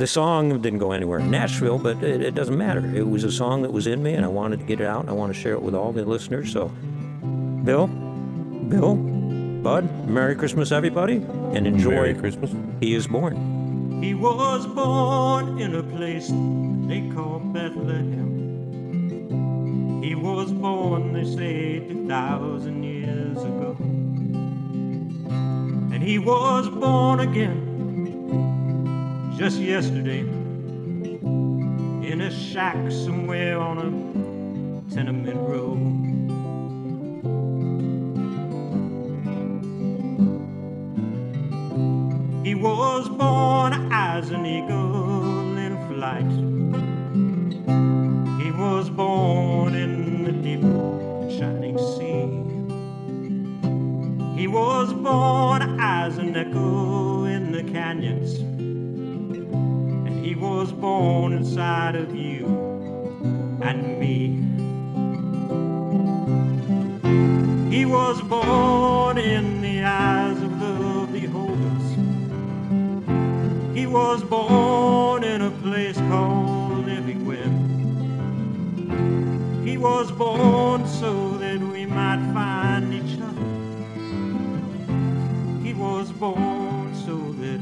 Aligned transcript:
the 0.00 0.06
song 0.06 0.62
didn't 0.62 0.78
go 0.78 0.92
anywhere 0.92 1.18
in 1.18 1.30
Nashville, 1.30 1.78
but 1.78 2.02
it, 2.02 2.22
it 2.22 2.34
doesn't 2.34 2.56
matter. 2.56 2.80
It 2.96 3.06
was 3.06 3.22
a 3.22 3.30
song 3.30 3.60
that 3.62 3.70
was 3.70 3.86
in 3.86 4.02
me, 4.02 4.14
and 4.14 4.24
I 4.24 4.28
wanted 4.28 4.60
to 4.60 4.64
get 4.64 4.80
it 4.80 4.86
out. 4.86 5.02
And 5.02 5.10
I 5.10 5.12
want 5.12 5.32
to 5.32 5.38
share 5.38 5.52
it 5.52 5.60
with 5.60 5.74
all 5.74 5.92
the 5.92 6.06
listeners. 6.06 6.50
So, 6.50 6.68
Bill, 7.64 7.86
Bill, 7.86 8.96
Bud, 8.96 10.08
Merry 10.08 10.34
Christmas, 10.34 10.72
everybody, 10.72 11.16
and 11.52 11.66
enjoy. 11.66 11.90
Merry 11.90 12.14
Christmas. 12.14 12.50
He 12.80 12.94
is 12.94 13.06
born. 13.06 14.02
He 14.02 14.14
was 14.14 14.66
born 14.66 15.60
in 15.60 15.74
a 15.74 15.82
place 15.82 16.28
they 16.88 17.06
call 17.14 17.40
Bethlehem. 17.40 18.30
He 20.02 20.14
was 20.14 20.50
born, 20.50 21.12
they 21.12 21.24
say, 21.24 21.80
2,000 21.80 22.82
years 22.82 23.36
ago. 23.36 23.76
And 25.92 26.02
he 26.02 26.18
was 26.18 26.70
born 26.70 27.20
again 27.20 27.69
just 29.40 29.58
yesterday 29.58 30.18
in 30.18 32.20
a 32.20 32.30
shack 32.30 32.76
somewhere 32.90 33.58
on 33.58 33.78
a 33.78 33.90
tenement 34.94 35.40
road. 35.48 35.78
He 42.44 42.54
was 42.54 43.08
born 43.08 43.88
as 43.90 44.28
an 44.28 44.44
eagle 44.44 45.56
in 45.56 45.78
flight. 45.88 46.30
He 48.44 48.50
was 48.50 48.90
born 48.90 49.74
in 49.74 50.24
the 50.24 50.32
deep 50.32 50.62
and 50.62 51.32
shining 51.32 51.78
sea. 51.78 52.28
He 54.38 54.46
was 54.46 54.92
born 54.92 55.80
as 55.80 56.18
an 56.18 56.36
echo 56.36 57.24
in 57.24 57.52
the 57.52 57.62
canyons. 57.62 58.38
Was 60.40 60.72
born 60.72 61.34
inside 61.34 61.94
of 61.96 62.14
you 62.16 62.46
and 63.62 63.98
me. 64.00 64.38
He 67.70 67.84
was 67.84 68.22
born 68.22 69.18
in 69.18 69.60
the 69.60 69.84
eyes 69.84 70.40
of 70.42 70.58
the 70.58 71.06
beholders. 71.12 71.94
He 73.76 73.86
was 73.86 74.24
born 74.24 75.24
in 75.24 75.42
a 75.42 75.50
place 75.62 75.98
called 75.98 76.86
Living 76.86 77.20
everywhere. 77.20 77.52
He 79.62 79.76
was 79.76 80.10
born 80.10 80.86
so 80.86 81.36
that 81.36 81.60
we 81.60 81.84
might 81.84 82.22
find 82.32 82.94
each 82.94 83.20
other. 83.20 83.46
He 85.62 85.74
was 85.74 86.10
born 86.12 86.94
so 86.94 87.16
that 87.42 87.60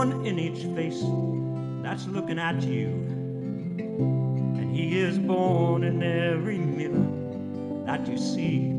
born 0.00 0.24
in 0.24 0.38
each 0.38 0.64
face 0.74 1.02
that's 1.82 2.06
looking 2.06 2.38
at 2.38 2.62
you. 2.62 2.86
And 4.56 4.74
he 4.74 4.98
is 4.98 5.18
born 5.18 5.84
in 5.84 6.02
every 6.02 6.56
mirror 6.56 7.06
that 7.84 8.06
you 8.08 8.16
see. 8.16 8.72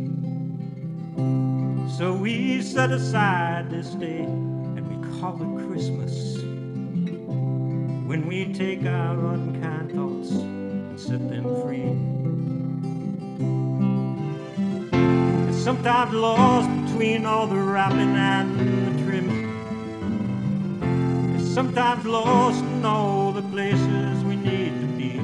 So 1.95 2.13
we 2.13 2.63
set 2.63 2.89
aside 2.91 3.69
this 3.69 3.89
day 3.91 4.21
and 4.21 4.81
we 4.89 5.19
call 5.19 5.35
it 5.35 5.67
Christmas. 5.67 6.37
When 8.09 8.25
we 8.27 8.51
take 8.51 8.83
our 8.85 9.33
unkind 9.33 9.91
thoughts 9.91 10.31
and 10.31 10.99
set 10.99 11.29
them 11.29 11.43
free. 11.61 11.91
And 14.91 15.53
sometimes 15.53 16.13
lost 16.13 16.69
between 16.85 17.27
all 17.27 17.45
the 17.45 17.59
wrapping 17.59 18.15
and 18.15 18.59
the 18.59 19.03
trimming. 19.03 19.60
Sometimes 21.53 22.05
lost 22.05 22.63
in 22.63 22.85
all 22.85 23.33
the 23.33 23.41
places 23.41 24.23
we 24.23 24.37
need 24.37 24.71
to 24.79 24.87
be. 24.97 25.19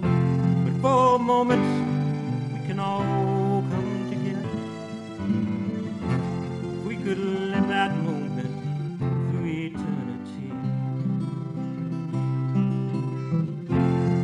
But 0.00 0.80
for 0.80 1.16
a 1.16 1.18
moment, 1.18 1.64
we 2.52 2.64
can 2.68 2.78
all 2.78 3.64
come 3.68 4.08
together. 4.08 4.48
If 6.78 6.84
we 6.84 6.94
could 6.98 7.18
live 7.18 7.66
that 7.66 7.96
moment 7.96 8.48
through 9.32 9.46
eternity. 9.46 10.52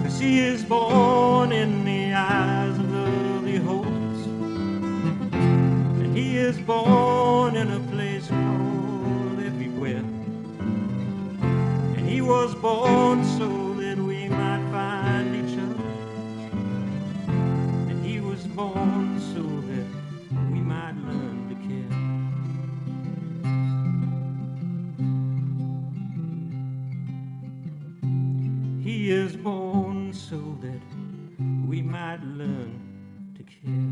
Cause 0.04 0.20
he 0.20 0.38
is 0.38 0.62
born 0.62 1.50
in 1.50 1.84
the 1.84 2.14
eyes 2.14 2.78
of 2.78 2.88
the 2.88 3.40
beholders. 3.44 4.26
And 5.32 6.16
he 6.16 6.36
is 6.36 6.56
born 6.58 7.56
in 7.56 7.68
a 7.72 7.80
place 7.90 8.28
called 8.28 8.81
was 12.32 12.54
born 12.54 13.22
so 13.38 13.48
that 13.74 13.98
we 13.98 14.26
might 14.26 14.64
find 14.72 15.28
each 15.40 15.56
other. 15.66 15.90
And 17.90 17.98
he 18.02 18.20
was 18.20 18.46
born 18.46 19.20
so 19.34 19.42
that 19.68 19.86
we 20.50 20.60
might 20.72 20.96
learn 21.08 21.36
to 21.50 21.56
care. 21.68 21.94
He 28.82 28.96
is 29.10 29.36
born 29.36 30.14
so 30.14 30.40
that 30.62 30.82
we 31.68 31.82
might 31.82 32.22
learn 32.24 32.72
to 33.36 33.42
care. 33.42 33.91